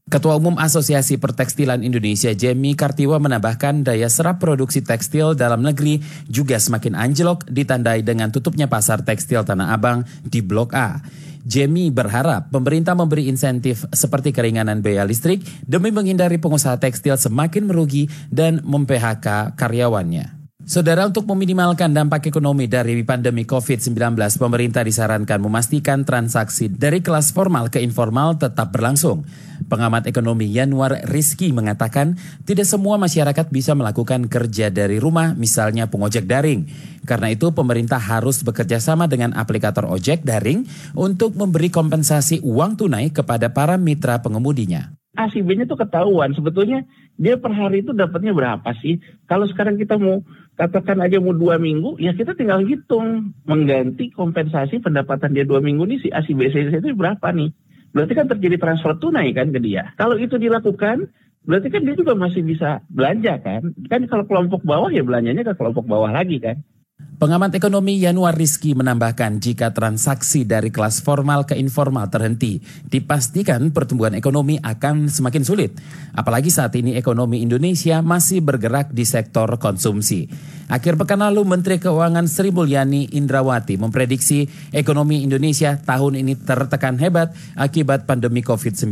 Ketua 0.07 0.38
Umum 0.38 0.55
Asosiasi 0.62 1.17
Pertekstilan 1.17 1.81
Indonesia 1.81 2.29
Jemi 2.38 2.77
Kartiwa 2.77 3.17
menambahkan 3.17 3.81
daya 3.81 4.05
serap 4.13 4.38
produksi 4.38 4.86
tekstil 4.86 5.33
dalam 5.33 5.65
negeri 5.65 6.00
juga 6.29 6.62
semakin 6.62 6.93
anjlok 6.93 7.50
ditandai 7.50 8.05
dengan 8.05 8.29
tutupnya 8.29 8.69
pasar 8.69 9.01
tekstil 9.01 9.41
Tanah 9.41 9.74
Abang 9.74 10.05
di 10.22 10.45
Blok 10.45 10.77
A. 10.77 11.01
Jemi 11.43 11.89
berharap 11.89 12.53
pemerintah 12.53 12.93
memberi 12.93 13.25
insentif 13.25 13.89
seperti 13.89 14.29
keringanan 14.29 14.86
biaya 14.86 15.01
listrik 15.01 15.41
demi 15.65 15.89
menghindari 15.89 16.38
pengusaha 16.38 16.77
tekstil 16.77 17.17
semakin 17.17 17.67
merugi 17.67 18.05
dan 18.29 18.62
mem-PHK 18.63 19.57
karyawannya. 19.57 20.42
Saudara 20.63 21.03
untuk 21.03 21.27
meminimalkan 21.27 21.91
dampak 21.91 22.32
ekonomi 22.32 22.72
dari 22.72 23.03
pandemi 23.03 23.43
COVID-19, 23.43 24.15
pemerintah 24.39 24.79
disarankan 24.79 25.43
memastikan 25.43 26.08
transaksi 26.08 26.72
dari 26.72 27.03
kelas 27.03 27.36
formal 27.36 27.67
ke 27.67 27.84
informal 27.84 28.39
tetap 28.39 28.72
berlangsung. 28.72 29.27
Pengamat 29.67 30.08
ekonomi 30.08 30.48
Yanuar 30.48 31.03
Rizky 31.12 31.51
mengatakan 31.51 32.15
tidak 32.48 32.63
semua 32.63 32.96
masyarakat 32.96 33.51
bisa 33.51 33.75
melakukan 33.75 34.32
kerja 34.32 34.72
dari 34.72 35.03
rumah, 35.03 35.36
misalnya 35.36 35.91
pengojek 35.91 36.32
daring. 36.32 36.63
Karena 37.03 37.36
itu 37.36 37.51
pemerintah 37.51 38.00
harus 38.00 38.39
bekerja 38.39 38.79
sama 38.79 39.12
dengan 39.12 39.36
aplikator 39.36 39.84
ojek 39.91 40.24
daring 40.24 40.63
untuk 40.96 41.36
memberi 41.36 41.75
kompensasi 41.75 42.39
uang 42.39 42.79
tunai 42.79 43.12
kepada 43.12 43.51
para 43.51 43.75
mitra 43.75 44.24
pengemudinya. 44.24 45.02
A 45.13 45.29
si 45.29 45.46
B-nya 45.46 45.70
tuh 45.70 45.77
ketahuan 45.77 46.34
sebetulnya 46.34 46.89
dia 47.22 47.38
per 47.38 47.53
hari 47.53 47.86
itu 47.86 47.93
dapatnya 47.93 48.34
berapa 48.34 48.65
sih? 48.82 48.98
Kalau 49.29 49.46
sekarang 49.46 49.77
kita 49.77 50.01
mau 50.01 50.25
katakan 50.58 51.05
aja 51.05 51.22
mau 51.22 51.38
dua 51.38 51.62
minggu, 51.62 52.01
ya 52.01 52.17
kita 52.17 52.34
tinggal 52.34 52.65
hitung 52.65 53.29
mengganti 53.46 54.10
kompensasi 54.10 54.82
pendapatan 54.82 55.38
dia 55.38 55.46
dua 55.46 55.62
minggu 55.62 55.86
ini 55.86 55.98
si 56.01 56.10
A 56.10 56.25
si 56.25 56.34
B 56.34 56.50
si 56.50 56.65
C 56.65 56.82
itu 56.82 56.98
berapa 56.98 57.29
nih? 57.29 57.53
Berarti 57.93 58.13
kan 58.17 58.25
terjadi 58.25 58.58
transfer 58.58 58.98
tunai 58.98 59.29
kan 59.38 59.53
ke 59.53 59.62
dia. 59.62 59.93
Kalau 60.01 60.17
itu 60.17 60.41
dilakukan, 60.41 61.13
berarti 61.46 61.70
kan 61.70 61.86
dia 61.86 61.93
juga 61.93 62.17
masih 62.17 62.41
bisa 62.41 62.82
belanja 62.89 63.38
kan? 63.38 63.70
Kan 63.86 64.10
kalau 64.10 64.25
kelompok 64.25 64.65
bawah 64.65 64.89
ya 64.89 65.05
belanjanya 65.05 65.46
ke 65.46 65.53
kelompok 65.53 65.86
bawah 65.86 66.10
lagi 66.10 66.41
kan? 66.41 66.65
Pengamat 67.13 67.53
ekonomi 67.53 68.01
Yanuar 68.01 68.34
Rizky 68.34 68.74
menambahkan 68.74 69.38
jika 69.38 69.70
transaksi 69.70 70.50
dari 70.50 70.74
kelas 70.74 70.98
formal 71.05 71.46
ke 71.46 71.53
informal 71.53 72.10
terhenti, 72.10 72.58
dipastikan 72.89 73.70
pertumbuhan 73.70 74.17
ekonomi 74.17 74.58
akan 74.58 75.13
semakin 75.13 75.46
sulit. 75.46 75.77
Apalagi 76.17 76.50
saat 76.50 76.74
ini 76.74 76.98
ekonomi 76.98 77.46
Indonesia 77.46 78.01
masih 78.01 78.41
bergerak 78.41 78.89
di 78.89 79.05
sektor 79.05 79.46
konsumsi. 79.62 80.25
Akhir 80.74 80.98
pekan 80.98 81.22
lalu 81.22 81.46
Menteri 81.46 81.77
Keuangan 81.77 82.25
Sri 82.25 82.50
Mulyani 82.50 83.13
Indrawati 83.13 83.77
memprediksi 83.77 84.50
ekonomi 84.74 85.22
Indonesia 85.22 85.77
tahun 85.77 86.17
ini 86.17 86.34
tertekan 86.41 86.98
hebat 86.98 87.29
akibat 87.53 88.10
pandemi 88.10 88.41
COVID-19. 88.41 88.89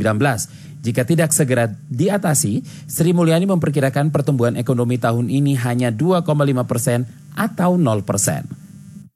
Jika 0.82 1.06
tidak 1.10 1.34
segera 1.34 1.74
diatasi, 1.90 2.62
Sri 2.86 3.18
Mulyani 3.18 3.50
memperkirakan 3.50 4.13
pertumbuhan 4.13 4.58
ekonomi 4.62 5.01
tahun 5.01 5.34
ini 5.34 5.58
hanya 5.58 5.90
2,5 5.90 6.25
persen 6.70 7.06
atau 7.35 7.79
0 7.79 8.03
persen. 8.03 8.47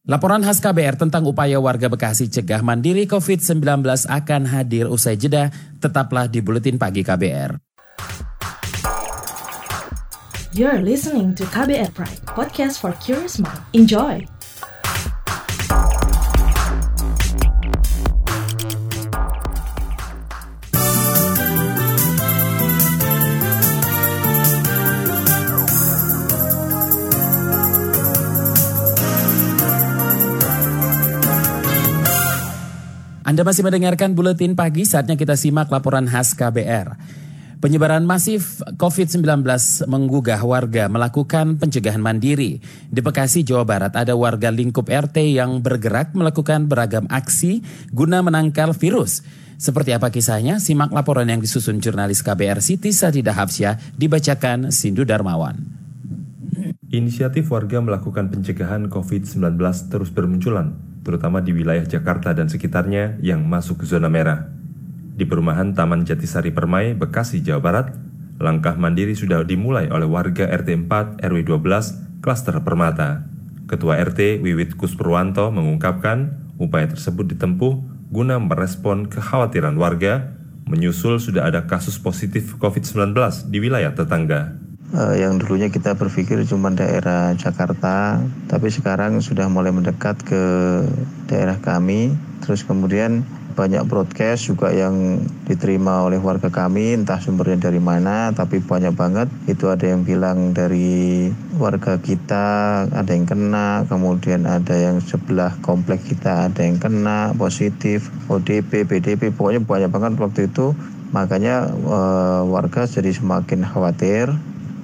Laporan 0.05 0.45
khas 0.45 0.61
KBR 0.61 1.01
tentang 1.01 1.25
upaya 1.25 1.57
warga 1.57 1.89
Bekasi 1.89 2.29
cegah 2.29 2.61
mandiri 2.61 3.09
COVID-19 3.09 3.81
akan 4.05 4.41
hadir 4.45 4.85
usai 4.85 5.17
jeda. 5.17 5.49
Tetaplah 5.81 6.29
di 6.29 6.45
Buletin 6.45 6.77
Pagi 6.77 7.01
KBR. 7.01 7.57
You're 10.55 10.79
listening 10.85 11.35
to 11.35 11.43
KBR 11.49 11.91
Pride, 11.91 12.21
podcast 12.31 12.79
for 12.79 12.93
curious 13.01 13.41
mind. 13.41 13.59
Enjoy! 13.73 14.34
Anda 33.25 33.41
masih 33.41 33.65
mendengarkan 33.65 34.13
buletin 34.13 34.53
pagi, 34.53 34.85
saatnya 34.85 35.17
kita 35.17 35.33
simak 35.33 35.73
laporan 35.73 36.05
khas 36.05 36.37
KBR. 36.37 36.93
Penyebaran 37.57 38.05
masif 38.05 38.61
COVID-19 38.77 39.41
menggugah 39.89 40.37
warga 40.45 40.85
melakukan 40.85 41.57
pencegahan 41.57 41.97
mandiri. 41.97 42.61
Di 42.85 43.01
Bekasi, 43.01 43.41
Jawa 43.41 43.65
Barat 43.65 43.97
ada 43.97 44.13
warga 44.13 44.53
lingkup 44.53 44.85
RT 44.85 45.41
yang 45.41 45.65
bergerak 45.65 46.13
melakukan 46.13 46.69
beragam 46.69 47.09
aksi 47.09 47.65
guna 47.89 48.21
menangkal 48.21 48.77
virus. 48.77 49.25
Seperti 49.57 49.97
apa 49.97 50.13
kisahnya? 50.13 50.61
Simak 50.61 50.93
laporan 50.93 51.25
yang 51.25 51.41
disusun 51.41 51.81
jurnalis 51.81 52.21
KBR 52.21 52.61
Siti 52.61 52.93
Sadida 52.93 53.33
Hafsyah 53.33 53.97
dibacakan 53.97 54.69
Sindu 54.69 55.01
Darmawan. 55.01 55.57
Inisiatif 56.93 57.49
warga 57.49 57.81
melakukan 57.81 58.29
pencegahan 58.29 58.85
COVID-19 58.93 59.57
terus 59.89 60.13
bermunculan, 60.13 60.77
terutama 61.05 61.39
di 61.39 61.53
wilayah 61.53 61.85
Jakarta 61.85 62.33
dan 62.33 62.49
sekitarnya 62.49 63.21
yang 63.21 63.45
masuk 63.45 63.85
zona 63.85 64.09
merah. 64.09 64.49
Di 65.15 65.23
perumahan 65.23 65.77
Taman 65.77 66.03
Jatisari 66.03 66.49
Permai, 66.49 66.97
Bekasi, 66.97 67.45
Jawa 67.45 67.61
Barat, 67.61 67.87
langkah 68.41 68.75
mandiri 68.75 69.13
sudah 69.13 69.45
dimulai 69.45 69.87
oleh 69.93 70.09
warga 70.09 70.49
RT 70.49 70.89
4 70.89 71.21
RW 71.21 71.39
12 71.45 72.19
klaster 72.25 72.57
Permata. 72.65 73.23
Ketua 73.69 74.01
RT 74.01 74.41
Wiwit 74.41 74.75
Kuspurwanto 74.75 75.53
mengungkapkan 75.53 76.41
upaya 76.57 76.89
tersebut 76.89 77.31
ditempuh 77.31 77.79
guna 78.09 78.41
merespon 78.41 79.05
kekhawatiran 79.05 79.77
warga 79.77 80.35
menyusul 80.65 81.21
sudah 81.21 81.45
ada 81.45 81.69
kasus 81.69 82.01
positif 82.01 82.57
COVID-19 82.57 83.13
di 83.53 83.57
wilayah 83.61 83.93
tetangga 83.93 84.64
uh, 84.95 85.15
yang 85.15 85.37
dulunya 85.37 85.67
kita 85.67 85.93
berpikir 85.99 86.41
cuma 86.47 86.71
daerah 86.71 87.35
Jakarta, 87.35 88.23
tapi 88.47 88.71
sekarang 88.71 89.19
sudah 89.19 89.51
mulai 89.51 89.75
mendekat 89.75 90.23
ke 90.23 90.43
daerah 91.27 91.59
kami. 91.59 92.15
Terus 92.41 92.63
kemudian 92.63 93.27
banyak 93.55 93.87
broadcast 93.87 94.51
juga 94.51 94.67
yang 94.75 95.23
diterima 95.47 96.03
oleh 96.03 96.19
warga 96.19 96.51
kami, 96.51 96.91
entah 96.91 97.23
sumbernya 97.23 97.71
dari 97.71 97.79
mana, 97.79 98.35
tapi 98.35 98.59
banyak 98.59 98.91
banget. 98.91 99.31
Itu 99.47 99.71
ada 99.71 99.87
yang 99.87 100.03
bilang 100.03 100.51
dari 100.51 101.31
warga 101.55 101.95
kita, 101.97 102.45
ada 102.91 103.11
yang 103.15 103.23
kena, 103.23 103.87
kemudian 103.87 104.43
ada 104.43 104.75
yang 104.75 104.99
sebelah 104.99 105.55
komplek 105.63 106.03
kita 106.03 106.51
ada 106.51 106.61
yang 106.67 106.77
kena, 106.83 107.31
positif, 107.39 108.11
ODP, 108.27 108.83
PDP, 108.83 109.31
pokoknya 109.31 109.63
banyak 109.63 109.89
banget 109.89 110.11
waktu 110.19 110.51
itu. 110.51 110.75
Makanya 111.15 111.71
uh, 111.71 112.43
warga 112.51 112.83
jadi 112.91 113.15
semakin 113.15 113.63
khawatir 113.63 114.35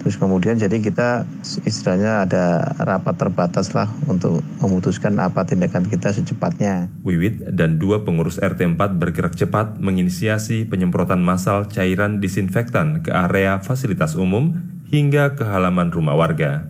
Terus 0.02 0.18
kemudian 0.18 0.58
jadi 0.58 0.82
kita 0.82 1.30
istilahnya 1.62 2.26
ada 2.26 2.74
rapat 2.82 3.22
terbatas 3.22 3.78
lah 3.78 3.86
untuk 4.10 4.42
memutuskan 4.58 5.14
apa 5.22 5.46
tindakan 5.46 5.86
kita 5.86 6.10
secepatnya. 6.10 6.90
Wiwit 7.06 7.54
dan 7.54 7.78
dua 7.78 8.02
pengurus 8.02 8.42
RT 8.42 8.66
4 8.82 8.98
bergerak 8.98 9.38
cepat 9.38 9.78
menginisiasi 9.78 10.66
penyemprotan 10.66 11.22
massal 11.22 11.70
cairan 11.70 12.18
disinfektan 12.18 13.06
ke 13.06 13.14
area 13.14 13.62
fasilitas 13.62 14.18
umum 14.18 14.58
hingga 14.90 15.38
ke 15.38 15.46
halaman 15.46 15.94
rumah 15.94 16.18
warga. 16.18 16.66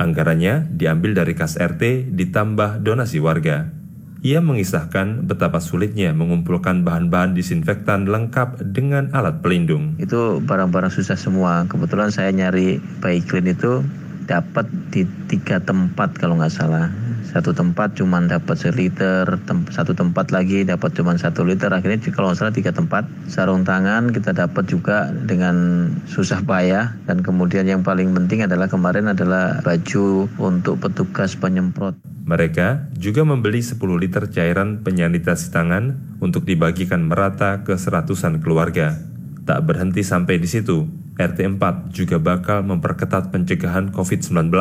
Anggarannya 0.00 0.72
diambil 0.72 1.12
dari 1.12 1.36
kas 1.36 1.60
RT 1.60 2.08
ditambah 2.16 2.80
donasi 2.80 3.20
warga. 3.20 3.81
Ia 4.22 4.38
mengisahkan 4.38 5.26
betapa 5.26 5.58
sulitnya 5.58 6.14
mengumpulkan 6.14 6.86
bahan-bahan 6.86 7.34
disinfektan 7.34 8.06
lengkap 8.06 8.54
dengan 8.70 9.10
alat 9.10 9.42
pelindung. 9.42 9.98
Itu 9.98 10.38
barang-barang 10.46 10.94
susah 10.94 11.18
semua. 11.18 11.66
Kebetulan 11.66 12.14
saya 12.14 12.30
nyari 12.30 12.78
bayi 13.02 13.18
clean 13.26 13.50
itu 13.50 13.82
dapat 14.30 14.70
di 14.94 15.02
tiga 15.26 15.58
tempat 15.58 16.14
kalau 16.22 16.38
nggak 16.38 16.54
salah 16.54 17.01
satu 17.22 17.54
tempat 17.54 17.94
cuma 17.94 18.18
dapat 18.22 18.58
seliter 18.58 19.24
tem 19.46 19.62
satu 19.70 19.94
tempat 19.94 20.34
lagi 20.34 20.66
dapat 20.66 20.92
cuma 20.92 21.14
satu 21.14 21.46
liter. 21.46 21.70
Akhirnya 21.70 22.02
kalau 22.10 22.30
nggak 22.30 22.38
salah 22.38 22.54
tiga 22.54 22.74
tempat. 22.74 23.06
Sarung 23.30 23.62
tangan 23.62 24.10
kita 24.10 24.34
dapat 24.34 24.66
juga 24.66 25.14
dengan 25.14 25.88
susah 26.10 26.42
payah. 26.42 26.98
Dan 27.06 27.22
kemudian 27.22 27.64
yang 27.64 27.86
paling 27.86 28.10
penting 28.12 28.44
adalah 28.44 28.66
kemarin 28.66 29.14
adalah 29.14 29.62
baju 29.62 30.26
untuk 30.36 30.82
petugas 30.82 31.38
penyemprot. 31.38 31.94
Mereka 32.22 32.94
juga 32.94 33.26
membeli 33.26 33.62
10 33.62 33.78
liter 33.98 34.30
cairan 34.30 34.86
penyanitasi 34.86 35.50
tangan 35.50 36.18
untuk 36.22 36.46
dibagikan 36.46 37.06
merata 37.10 37.66
ke 37.66 37.74
seratusan 37.74 38.38
keluarga. 38.38 38.94
Tak 39.42 39.66
berhenti 39.66 40.06
sampai 40.06 40.38
di 40.38 40.46
situ, 40.46 40.86
RT 41.18 41.58
4 41.58 41.90
juga 41.90 42.22
bakal 42.22 42.62
memperketat 42.62 43.34
pencegahan 43.34 43.90
COVID-19 43.90 44.54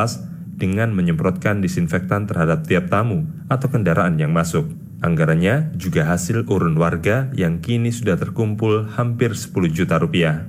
dengan 0.62 0.94
menyemprotkan 0.94 1.66
disinfektan 1.66 2.30
terhadap 2.30 2.70
tiap 2.70 2.94
tamu 2.94 3.26
atau 3.50 3.66
kendaraan 3.66 4.22
yang 4.22 4.30
masuk. 4.30 4.70
Anggarannya 5.02 5.74
juga 5.82 6.06
hasil 6.06 6.46
urun 6.46 6.78
warga 6.78 7.34
yang 7.34 7.58
kini 7.58 7.90
sudah 7.90 8.22
terkumpul 8.22 8.86
hampir 8.94 9.34
10 9.34 9.50
juta 9.74 9.98
rupiah. 9.98 10.46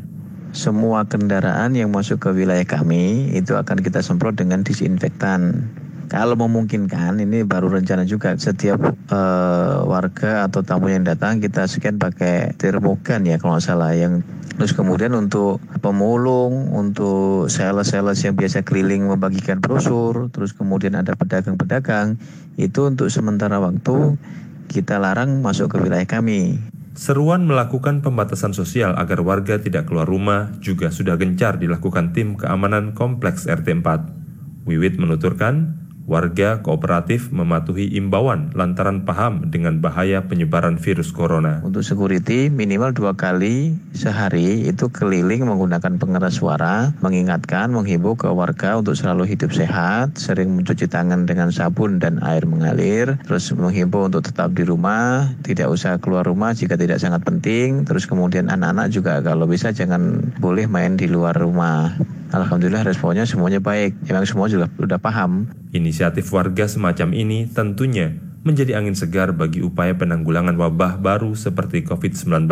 Semua 0.52 1.08
kendaraan 1.08 1.72
yang 1.72 1.88
masuk 1.88 2.28
ke 2.28 2.30
wilayah 2.36 2.68
kami 2.68 3.32
itu 3.32 3.56
akan 3.56 3.80
kita 3.80 4.04
semprot 4.04 4.36
dengan 4.36 4.60
disinfektan. 4.60 5.72
Kalau 6.12 6.36
memungkinkan, 6.36 7.24
ini 7.24 7.40
baru 7.40 7.72
rencana 7.72 8.04
juga 8.04 8.36
setiap 8.36 8.84
uh, 9.08 9.80
warga 9.88 10.44
atau 10.44 10.60
tamu 10.60 10.92
yang 10.92 11.08
datang 11.08 11.40
kita 11.40 11.64
scan 11.64 11.96
pakai 11.96 12.52
termogan 12.60 13.24
ya 13.24 13.40
kalau 13.40 13.56
salah 13.56 13.96
yang 13.96 14.20
Terus 14.52 14.76
kemudian 14.76 15.16
untuk 15.16 15.64
pemulung, 15.80 16.76
untuk 16.76 17.48
sales-sales 17.48 18.20
yang 18.20 18.36
biasa 18.36 18.60
keliling 18.62 19.08
membagikan 19.08 19.58
brosur, 19.58 20.28
terus 20.28 20.52
kemudian 20.52 20.92
ada 20.92 21.16
pedagang-pedagang, 21.16 22.20
itu 22.60 22.84
untuk 22.84 23.08
sementara 23.08 23.56
waktu 23.58 24.20
kita 24.68 25.00
larang 25.00 25.40
masuk 25.40 25.72
ke 25.72 25.76
wilayah 25.80 26.04
kami. 26.04 26.60
Seruan 26.92 27.48
melakukan 27.48 28.04
pembatasan 28.04 28.52
sosial 28.52 28.92
agar 29.00 29.24
warga 29.24 29.56
tidak 29.56 29.88
keluar 29.88 30.04
rumah 30.04 30.52
juga 30.60 30.92
sudah 30.92 31.16
gencar 31.16 31.56
dilakukan 31.56 32.12
tim 32.12 32.36
keamanan 32.36 32.92
kompleks 32.92 33.48
RT 33.48 33.80
4. 33.80 34.68
Wiwit 34.68 35.00
menuturkan, 35.00 35.81
Warga 36.02 36.66
kooperatif 36.66 37.30
mematuhi 37.30 37.94
imbauan 37.94 38.50
lantaran 38.58 39.06
paham 39.06 39.48
dengan 39.54 39.78
bahaya 39.78 40.26
penyebaran 40.26 40.74
virus 40.74 41.14
corona. 41.14 41.62
Untuk 41.62 41.86
security 41.86 42.50
minimal 42.50 42.90
dua 42.90 43.14
kali 43.14 43.78
sehari 43.94 44.66
itu 44.66 44.90
keliling 44.90 45.46
menggunakan 45.46 46.02
pengeras 46.02 46.42
suara, 46.42 46.90
mengingatkan, 47.06 47.70
menghimbau 47.70 48.18
ke 48.18 48.26
warga 48.26 48.82
untuk 48.82 48.98
selalu 48.98 49.30
hidup 49.30 49.54
sehat, 49.54 50.18
sering 50.18 50.58
mencuci 50.58 50.90
tangan 50.90 51.22
dengan 51.22 51.54
sabun 51.54 52.02
dan 52.02 52.18
air 52.26 52.42
mengalir, 52.50 53.14
terus 53.22 53.54
menghimbau 53.54 54.10
untuk 54.10 54.26
tetap 54.26 54.50
di 54.58 54.66
rumah, 54.66 55.30
tidak 55.46 55.70
usah 55.70 56.02
keluar 56.02 56.26
rumah 56.26 56.50
jika 56.50 56.74
tidak 56.74 56.98
sangat 56.98 57.22
penting, 57.22 57.86
terus 57.86 58.10
kemudian 58.10 58.50
anak-anak 58.50 58.90
juga 58.90 59.22
kalau 59.22 59.46
bisa 59.46 59.70
jangan 59.70 60.34
boleh 60.42 60.66
main 60.66 60.98
di 60.98 61.06
luar 61.06 61.38
rumah. 61.38 61.94
Alhamdulillah 62.32 62.88
responnya 62.88 63.28
semuanya 63.28 63.60
baik. 63.60 64.08
Memang 64.08 64.24
semua 64.24 64.48
juga 64.48 64.72
sudah 64.72 64.96
paham. 64.96 65.52
Inisiatif 65.76 66.32
warga 66.32 66.64
semacam 66.64 67.12
ini 67.12 67.44
tentunya 67.44 68.16
menjadi 68.42 68.80
angin 68.80 68.96
segar 68.96 69.36
bagi 69.36 69.60
upaya 69.60 69.92
penanggulangan 69.92 70.56
wabah 70.56 70.98
baru 70.98 71.36
seperti 71.36 71.84
COVID-19. 71.84 72.48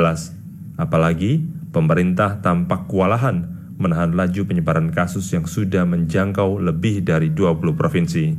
Apalagi 0.76 1.42
pemerintah 1.72 2.44
tampak 2.44 2.86
kewalahan 2.92 3.60
menahan 3.80 4.12
laju 4.12 4.44
penyebaran 4.44 4.92
kasus 4.92 5.32
yang 5.32 5.48
sudah 5.48 5.88
menjangkau 5.88 6.60
lebih 6.60 7.00
dari 7.00 7.32
20 7.32 7.72
provinsi. 7.72 8.36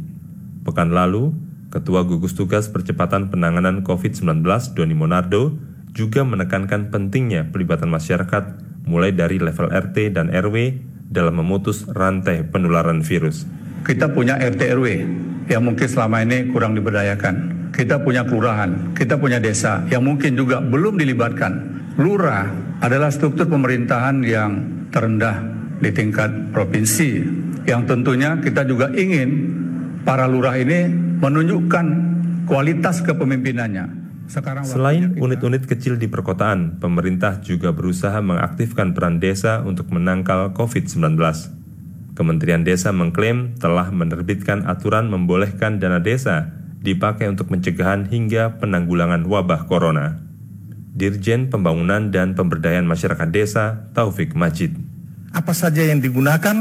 Pekan 0.62 0.94
lalu, 0.94 1.34
Ketua 1.74 2.06
Gugus 2.06 2.38
Tugas 2.38 2.70
Percepatan 2.70 3.34
Penanganan 3.34 3.82
COVID-19 3.82 4.46
Doni 4.78 4.94
Monardo 4.94 5.58
juga 5.98 6.22
menekankan 6.22 6.94
pentingnya 6.94 7.50
pelibatan 7.50 7.90
masyarakat 7.90 8.44
mulai 8.86 9.10
dari 9.12 9.42
level 9.42 9.74
RT 9.74 10.14
dan 10.14 10.30
RW 10.30 10.56
dalam 11.12 11.44
memutus 11.44 11.84
rantai 11.91 12.48
penularan 12.48 13.03
virus. 13.03 13.44
Kita 13.84 14.08
punya 14.10 14.39
RT 14.39 14.62
RW 14.72 14.88
yang 15.51 15.68
mungkin 15.68 15.88
selama 15.91 16.24
ini 16.24 16.48
kurang 16.50 16.74
diberdayakan. 16.80 17.70
Kita 17.75 18.00
punya 18.00 18.24
kelurahan, 18.24 18.96
kita 18.96 19.20
punya 19.20 19.39
desa 19.39 19.84
yang 19.91 20.08
mungkin 20.08 20.39
juga 20.39 20.63
belum 20.63 20.96
dilibatkan. 20.96 21.53
Lurah 22.00 22.48
adalah 22.80 23.12
struktur 23.12 23.48
pemerintahan 23.51 24.24
yang 24.24 24.51
terendah 24.91 25.44
di 25.84 25.91
tingkat 25.91 26.51
provinsi 26.56 27.24
yang 27.68 27.86
tentunya 27.86 28.38
kita 28.41 28.65
juga 28.65 28.89
ingin 28.96 29.30
para 30.01 30.25
lurah 30.25 30.58
ini 30.58 30.89
menunjukkan 31.22 31.86
kualitas 32.50 33.06
kepemimpinannya 33.06 34.00
Selain 34.64 35.20
unit-unit 35.20 35.68
kecil 35.68 36.00
di 36.00 36.08
perkotaan, 36.08 36.80
pemerintah 36.80 37.44
juga 37.44 37.76
berusaha 37.76 38.16
mengaktifkan 38.24 38.96
peran 38.96 39.20
desa 39.20 39.60
untuk 39.68 39.92
menangkal 39.92 40.56
COVID-19. 40.56 41.20
Kementerian 42.16 42.64
Desa 42.64 42.92
mengklaim 42.92 43.55
telah 43.60 43.88
menerbitkan 43.92 44.68
aturan 44.68 45.08
membolehkan 45.08 45.79
dana 45.79 46.00
desa 46.00 46.51
dipakai 46.79 47.27
untuk 47.32 47.51
pencegahan 47.51 48.08
hingga 48.08 48.60
penanggulangan 48.60 49.27
wabah 49.27 49.68
corona. 49.68 50.20
Dirjen 50.92 51.48
Pembangunan 51.48 52.12
dan 52.12 52.36
Pemberdayaan 52.36 52.84
Masyarakat 52.84 53.29
Desa, 53.32 53.88
Taufik 53.96 54.36
Majid. 54.36 54.75
Apa 55.32 55.55
saja 55.55 55.88
yang 55.88 56.03
digunakan 56.03 56.53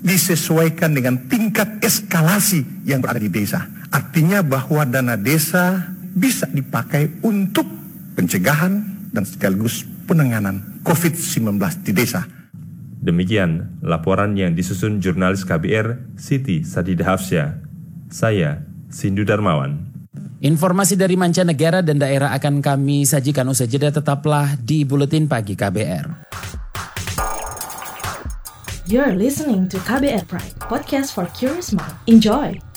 disesuaikan 0.00 0.92
dengan 0.96 1.28
tingkat 1.28 1.80
eskalasi 1.84 2.84
yang 2.88 3.04
berada 3.04 3.20
di 3.20 3.28
desa. 3.32 3.68
Artinya 3.92 4.40
bahwa 4.40 4.84
dana 4.88 5.16
desa 5.16 5.93
bisa 6.14 6.46
dipakai 6.46 7.20
untuk 7.26 7.66
pencegahan 8.14 9.10
dan 9.10 9.26
sekaligus 9.26 9.82
penanganan 10.06 10.80
COVID-19 10.86 11.58
di 11.82 11.92
desa. 11.92 12.22
Demikian 13.04 13.82
laporan 13.84 14.32
yang 14.32 14.56
disusun 14.56 15.02
jurnalis 15.02 15.44
KBR 15.44 16.16
Siti 16.16 16.64
Sadida 16.64 17.04
Hafsya. 17.04 17.60
Saya 18.08 18.64
Sindu 18.88 19.26
Darmawan. 19.28 19.92
Informasi 20.40 20.96
dari 20.96 21.18
mancanegara 21.18 21.84
dan 21.84 22.00
daerah 22.00 22.32
akan 22.32 22.64
kami 22.64 23.04
sajikan 23.04 23.48
usai 23.48 23.68
jeda 23.68 23.92
tetaplah 23.92 24.56
di 24.60 24.88
Buletin 24.88 25.28
Pagi 25.28 25.52
KBR. 25.56 26.24
You're 28.84 29.16
listening 29.16 29.72
to 29.72 29.80
KBR 29.80 30.28
Pride, 30.28 30.60
podcast 30.60 31.16
for 31.16 31.24
curious 31.32 31.72
mind. 31.72 31.96
Enjoy! 32.04 32.73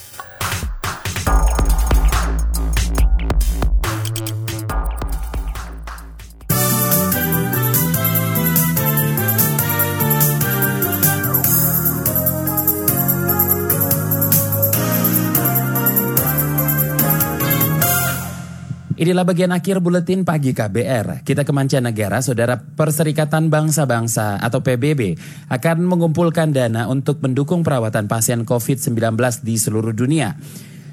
Inilah 19.08 19.24
bagian 19.24 19.56
akhir 19.56 19.80
buletin 19.80 20.28
pagi 20.28 20.52
KBR. 20.52 21.24
Kita 21.24 21.48
ke 21.48 21.56
mancanegara, 21.56 22.20
Saudara 22.20 22.60
Perserikatan 22.60 23.48
Bangsa-Bangsa 23.48 24.36
atau 24.36 24.60
PBB 24.60 25.16
akan 25.48 25.88
mengumpulkan 25.88 26.52
dana 26.52 26.92
untuk 26.92 27.24
mendukung 27.24 27.64
perawatan 27.64 28.12
pasien 28.12 28.44
COVID-19 28.44 29.16
di 29.48 29.56
seluruh 29.56 29.96
dunia. 29.96 30.36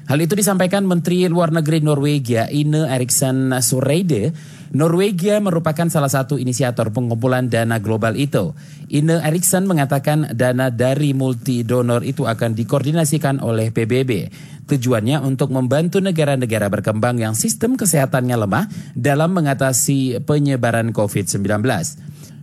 Hal 0.07 0.23
itu 0.23 0.31
disampaikan 0.31 0.87
Menteri 0.87 1.27
Luar 1.27 1.51
Negeri 1.51 1.83
Norwegia 1.83 2.47
Ine 2.47 2.87
Eriksen 2.87 3.51
Soreide. 3.59 4.31
Norwegia 4.71 5.43
merupakan 5.43 5.91
salah 5.91 6.07
satu 6.07 6.39
inisiator 6.39 6.95
pengumpulan 6.95 7.51
dana 7.51 7.83
global 7.83 8.15
itu. 8.15 8.55
Ine 8.95 9.19
Eriksen 9.27 9.67
mengatakan 9.67 10.31
dana 10.31 10.71
dari 10.71 11.11
multi 11.11 11.67
donor 11.67 12.07
itu 12.07 12.23
akan 12.23 12.55
dikoordinasikan 12.55 13.43
oleh 13.43 13.75
PBB. 13.75 14.31
Tujuannya 14.65 15.21
untuk 15.21 15.53
membantu 15.53 16.01
negara-negara 16.01 16.73
berkembang 16.73 17.21
yang 17.21 17.37
sistem 17.37 17.77
kesehatannya 17.77 18.33
lemah 18.33 18.65
dalam 18.97 19.29
mengatasi 19.37 20.25
penyebaran 20.25 20.89
COVID-19. 20.89 21.61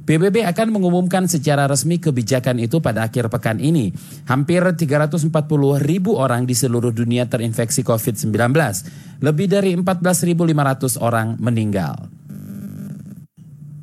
PBB 0.03 0.43
akan 0.43 0.75
mengumumkan 0.75 1.31
secara 1.31 1.71
resmi 1.71 2.03
kebijakan 2.03 2.59
itu 2.59 2.83
pada 2.83 3.07
akhir 3.07 3.31
pekan 3.31 3.63
ini. 3.63 3.95
Hampir 4.27 4.63
340 4.63 5.31
ribu 5.79 6.19
orang 6.19 6.43
di 6.43 6.59
seluruh 6.59 6.91
dunia 6.91 7.31
terinfeksi 7.31 7.87
COVID-19. 7.87 8.35
Lebih 9.23 9.47
dari 9.47 9.79
14.500 9.79 10.99
orang 10.99 11.39
meninggal. 11.39 12.22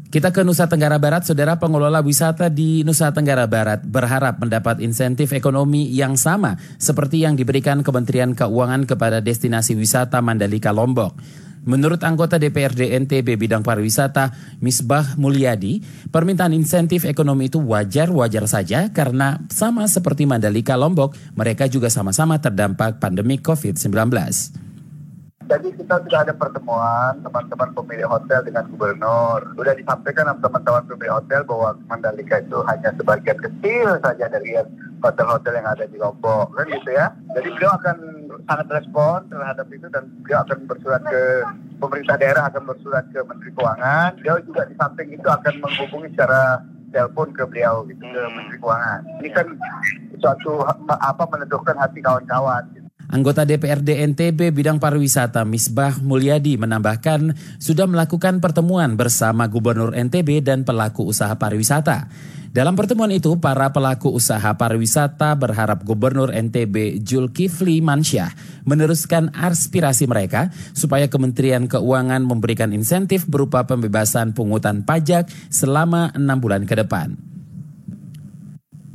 Kita 0.10 0.34
ke 0.34 0.42
Nusa 0.42 0.66
Tenggara 0.66 0.98
Barat, 0.98 1.22
saudara 1.22 1.62
pengelola 1.62 2.02
wisata 2.02 2.50
di 2.50 2.82
Nusa 2.82 3.14
Tenggara 3.14 3.46
Barat 3.46 3.86
berharap 3.86 4.42
mendapat 4.42 4.82
insentif 4.82 5.30
ekonomi 5.38 5.86
yang 5.86 6.18
sama 6.18 6.58
seperti 6.82 7.22
yang 7.22 7.38
diberikan 7.38 7.86
Kementerian 7.86 8.34
Keuangan 8.34 8.90
kepada 8.90 9.22
destinasi 9.22 9.78
wisata 9.78 10.18
Mandalika 10.26 10.74
Lombok. 10.74 11.14
Menurut 11.62 12.02
anggota 12.02 12.42
DPRD 12.42 12.98
NTB 13.06 13.38
bidang 13.38 13.62
pariwisata 13.62 14.34
Misbah 14.66 15.14
Mulyadi, 15.22 15.78
permintaan 16.10 16.58
insentif 16.58 17.06
ekonomi 17.06 17.54
itu 17.54 17.62
wajar-wajar 17.62 18.50
saja 18.50 18.90
karena 18.90 19.38
sama 19.54 19.86
seperti 19.86 20.26
Mandalika 20.26 20.74
Lombok, 20.74 21.14
mereka 21.38 21.70
juga 21.70 21.94
sama-sama 21.94 22.42
terdampak 22.42 22.98
pandemi 22.98 23.38
COVID-19. 23.38 23.94
Jadi 25.50 25.74
kita 25.82 25.98
sudah 26.06 26.20
ada 26.22 26.34
pertemuan 26.38 27.26
teman-teman 27.26 27.74
pemilik 27.74 28.06
hotel 28.06 28.46
dengan 28.46 28.70
gubernur. 28.70 29.42
Sudah 29.58 29.74
disampaikan 29.74 30.30
sama 30.30 30.46
teman-teman 30.46 30.84
pemilik 30.86 31.14
hotel 31.18 31.42
bahwa 31.42 31.70
Mandalika 31.90 32.38
itu 32.38 32.62
hanya 32.70 32.94
sebagian 32.94 33.40
kecil 33.42 33.98
saja 33.98 34.30
dari 34.30 34.62
hotel-hotel 35.02 35.54
yang 35.58 35.68
ada 35.74 35.90
di 35.90 35.98
Lombok, 35.98 36.54
kan 36.54 36.70
gitu 36.70 36.92
ya. 36.94 37.10
Jadi 37.34 37.50
beliau 37.58 37.72
akan 37.82 37.98
sangat 38.46 38.68
respon 38.78 39.18
terhadap 39.34 39.68
itu 39.74 39.88
dan 39.90 40.04
beliau 40.22 40.40
akan 40.46 40.58
bersurat 40.70 41.02
ke 41.10 41.22
pemerintah 41.82 42.16
daerah 42.22 42.44
akan 42.54 42.64
bersurat 42.70 43.06
ke 43.10 43.20
Menteri 43.26 43.50
Keuangan. 43.58 44.10
Beliau 44.22 44.38
juga 44.46 44.62
di 44.70 44.76
samping 44.78 45.10
itu 45.18 45.26
akan 45.26 45.54
menghubungi 45.66 46.14
secara 46.14 46.62
telepon 46.94 47.34
ke 47.34 47.44
beliau 47.50 47.86
gitu 47.90 48.06
ke 48.06 48.22
Menteri 48.38 48.58
Keuangan. 48.62 49.00
Ini 49.18 49.30
kan 49.34 49.48
suatu 50.22 50.62
apa 50.94 51.24
meneduhkan 51.26 51.74
hati 51.74 52.06
kawan-kawan. 52.06 52.70
Anggota 53.10 53.42
DPRD 53.42 54.06
NTB 54.14 54.54
bidang 54.54 54.78
pariwisata 54.78 55.42
Misbah 55.42 55.98
Mulyadi 55.98 56.62
menambahkan 56.62 57.34
sudah 57.58 57.90
melakukan 57.90 58.38
pertemuan 58.38 58.94
bersama 58.94 59.50
Gubernur 59.50 59.98
NTB 59.98 60.46
dan 60.46 60.62
pelaku 60.62 61.10
usaha 61.10 61.34
pariwisata. 61.34 62.06
Dalam 62.54 62.78
pertemuan 62.78 63.10
itu, 63.10 63.38
para 63.42 63.74
pelaku 63.74 64.14
usaha 64.14 64.54
pariwisata 64.54 65.34
berharap 65.38 65.82
Gubernur 65.86 66.30
NTB 66.34 67.02
Julkifli 67.02 67.82
Mansyah 67.82 68.30
meneruskan 68.66 69.34
aspirasi 69.34 70.06
mereka 70.06 70.54
supaya 70.78 71.10
Kementerian 71.10 71.66
Keuangan 71.66 72.22
memberikan 72.22 72.74
insentif 72.78 73.26
berupa 73.26 73.66
pembebasan 73.66 74.38
pungutan 74.38 74.86
pajak 74.86 75.30
selama 75.50 76.14
enam 76.14 76.38
bulan 76.38 76.70
ke 76.70 76.78
depan. 76.78 77.29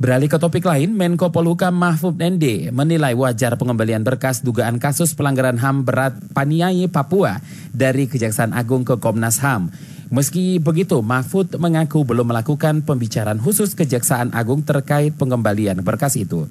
Beralih 0.05 0.29
ke 0.29 0.37
topik 0.37 0.69
lain, 0.69 0.93
Menko 0.93 1.33
Polhukam 1.33 1.73
Mahfud 1.73 2.21
MD 2.21 2.69
menilai 2.69 3.17
wajar 3.17 3.57
pengembalian 3.57 4.05
berkas 4.05 4.45
dugaan 4.45 4.77
kasus 4.77 5.17
pelanggaran 5.17 5.57
HAM 5.57 5.81
berat 5.81 6.13
Paniai 6.29 6.85
Papua 6.85 7.41
dari 7.73 8.05
Kejaksaan 8.05 8.53
Agung 8.53 8.85
ke 8.85 9.01
Komnas 9.01 9.41
HAM. 9.41 9.73
Meski 10.13 10.61
begitu, 10.61 11.01
Mahfud 11.01 11.57
mengaku 11.57 12.05
belum 12.05 12.29
melakukan 12.29 12.85
pembicaraan 12.85 13.41
khusus 13.41 13.73
Kejaksaan 13.73 14.29
Agung 14.37 14.61
terkait 14.61 15.17
pengembalian 15.17 15.81
berkas 15.81 16.21
itu. 16.21 16.45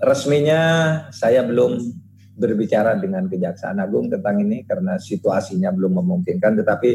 Resminya 0.00 0.64
saya 1.12 1.44
belum 1.44 1.84
berbicara 2.32 2.96
dengan 2.96 3.28
Kejaksaan 3.28 3.76
Agung 3.76 4.08
tentang 4.08 4.40
ini 4.40 4.64
karena 4.64 4.96
situasinya 4.96 5.68
belum 5.68 6.00
memungkinkan, 6.00 6.64
tetapi 6.64 6.90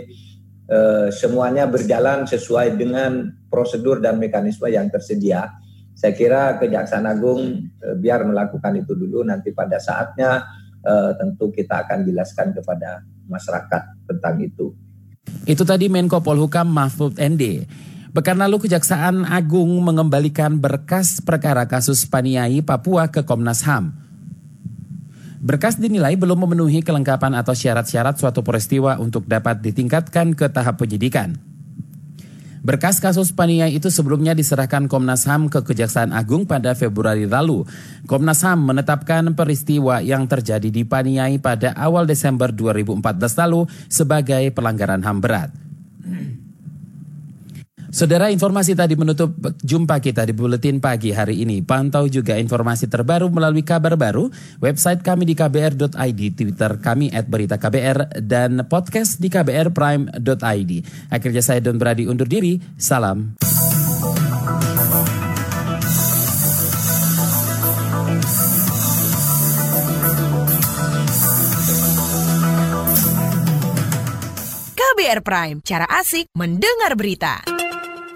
eh, 0.70 1.08
semuanya 1.10 1.66
berjalan 1.66 2.30
sesuai 2.30 2.78
dengan 2.78 3.34
prosedur 3.50 4.00
dan 4.00 4.22
mekanisme 4.22 4.70
yang 4.70 4.88
tersedia. 4.94 5.50
Saya 5.98 6.16
kira 6.16 6.56
Kejaksaan 6.62 7.10
Agung 7.10 7.74
eh, 7.82 7.96
biar 7.98 8.24
melakukan 8.24 8.78
itu 8.78 8.94
dulu 8.94 9.26
nanti 9.26 9.52
pada 9.52 9.82
saatnya 9.82 10.46
eh, 10.86 11.12
tentu 11.18 11.50
kita 11.50 11.90
akan 11.90 12.06
jelaskan 12.06 12.54
kepada 12.54 13.04
masyarakat 13.28 14.08
tentang 14.08 14.36
itu. 14.40 14.72
Itu 15.46 15.66
tadi 15.66 15.90
Menko 15.90 16.22
Polhukam 16.22 16.70
Mahfud 16.70 17.18
ND. 17.18 17.66
Pekan 18.10 18.42
lalu 18.42 18.66
Kejaksaan 18.66 19.22
Agung 19.22 19.70
mengembalikan 19.86 20.58
berkas 20.58 21.22
perkara 21.22 21.70
kasus 21.70 22.10
Paniai 22.10 22.66
Papua 22.66 23.14
ke 23.14 23.22
Komnas 23.22 23.62
HAM. 23.62 24.09
Berkas 25.40 25.80
dinilai 25.80 26.20
belum 26.20 26.44
memenuhi 26.44 26.84
kelengkapan 26.84 27.32
atau 27.32 27.56
syarat-syarat 27.56 28.20
suatu 28.20 28.44
peristiwa 28.44 29.00
untuk 29.00 29.24
dapat 29.24 29.64
ditingkatkan 29.64 30.36
ke 30.36 30.52
tahap 30.52 30.84
penyidikan. 30.84 31.40
Berkas 32.60 33.00
kasus 33.00 33.32
Paniai 33.32 33.72
itu 33.72 33.88
sebelumnya 33.88 34.36
diserahkan 34.36 34.92
Komnas 34.92 35.24
HAM 35.24 35.48
ke 35.48 35.64
Kejaksaan 35.64 36.12
Agung 36.12 36.44
pada 36.44 36.76
Februari 36.76 37.24
lalu. 37.24 37.64
Komnas 38.04 38.44
HAM 38.44 38.68
menetapkan 38.68 39.32
peristiwa 39.32 40.04
yang 40.04 40.28
terjadi 40.28 40.68
di 40.68 40.84
Paniai 40.84 41.40
pada 41.40 41.72
awal 41.72 42.04
Desember 42.04 42.52
2014 42.52 43.00
lalu 43.48 43.64
sebagai 43.88 44.52
pelanggaran 44.52 45.00
HAM 45.00 45.18
berat. 45.24 45.56
Saudara 47.90 48.30
informasi 48.30 48.78
tadi 48.78 48.94
menutup 48.94 49.34
jumpa 49.66 49.98
kita 49.98 50.22
di 50.22 50.34
Buletin 50.38 50.78
Pagi 50.78 51.10
hari 51.10 51.42
ini. 51.42 51.66
Pantau 51.66 52.06
juga 52.06 52.38
informasi 52.38 52.86
terbaru 52.86 53.34
melalui 53.34 53.66
kabar 53.66 53.98
baru, 53.98 54.30
website 54.62 55.02
kami 55.02 55.26
di 55.26 55.34
kbr.id, 55.34 56.22
Twitter 56.38 56.78
kami 56.78 57.10
at 57.10 57.26
berita 57.26 57.58
KBR, 57.58 58.22
dan 58.22 58.62
podcast 58.70 59.18
di 59.18 59.34
kbrprime.id. 59.34 60.72
Akhirnya 61.10 61.42
saya 61.42 61.66
Don 61.66 61.82
Brady 61.82 62.06
undur 62.06 62.30
diri, 62.30 62.62
salam. 62.78 63.34
KBR 74.78 75.26
Prime, 75.26 75.58
cara 75.66 75.90
asik 75.90 76.30
mendengar 76.38 76.94
berita. 76.94 77.59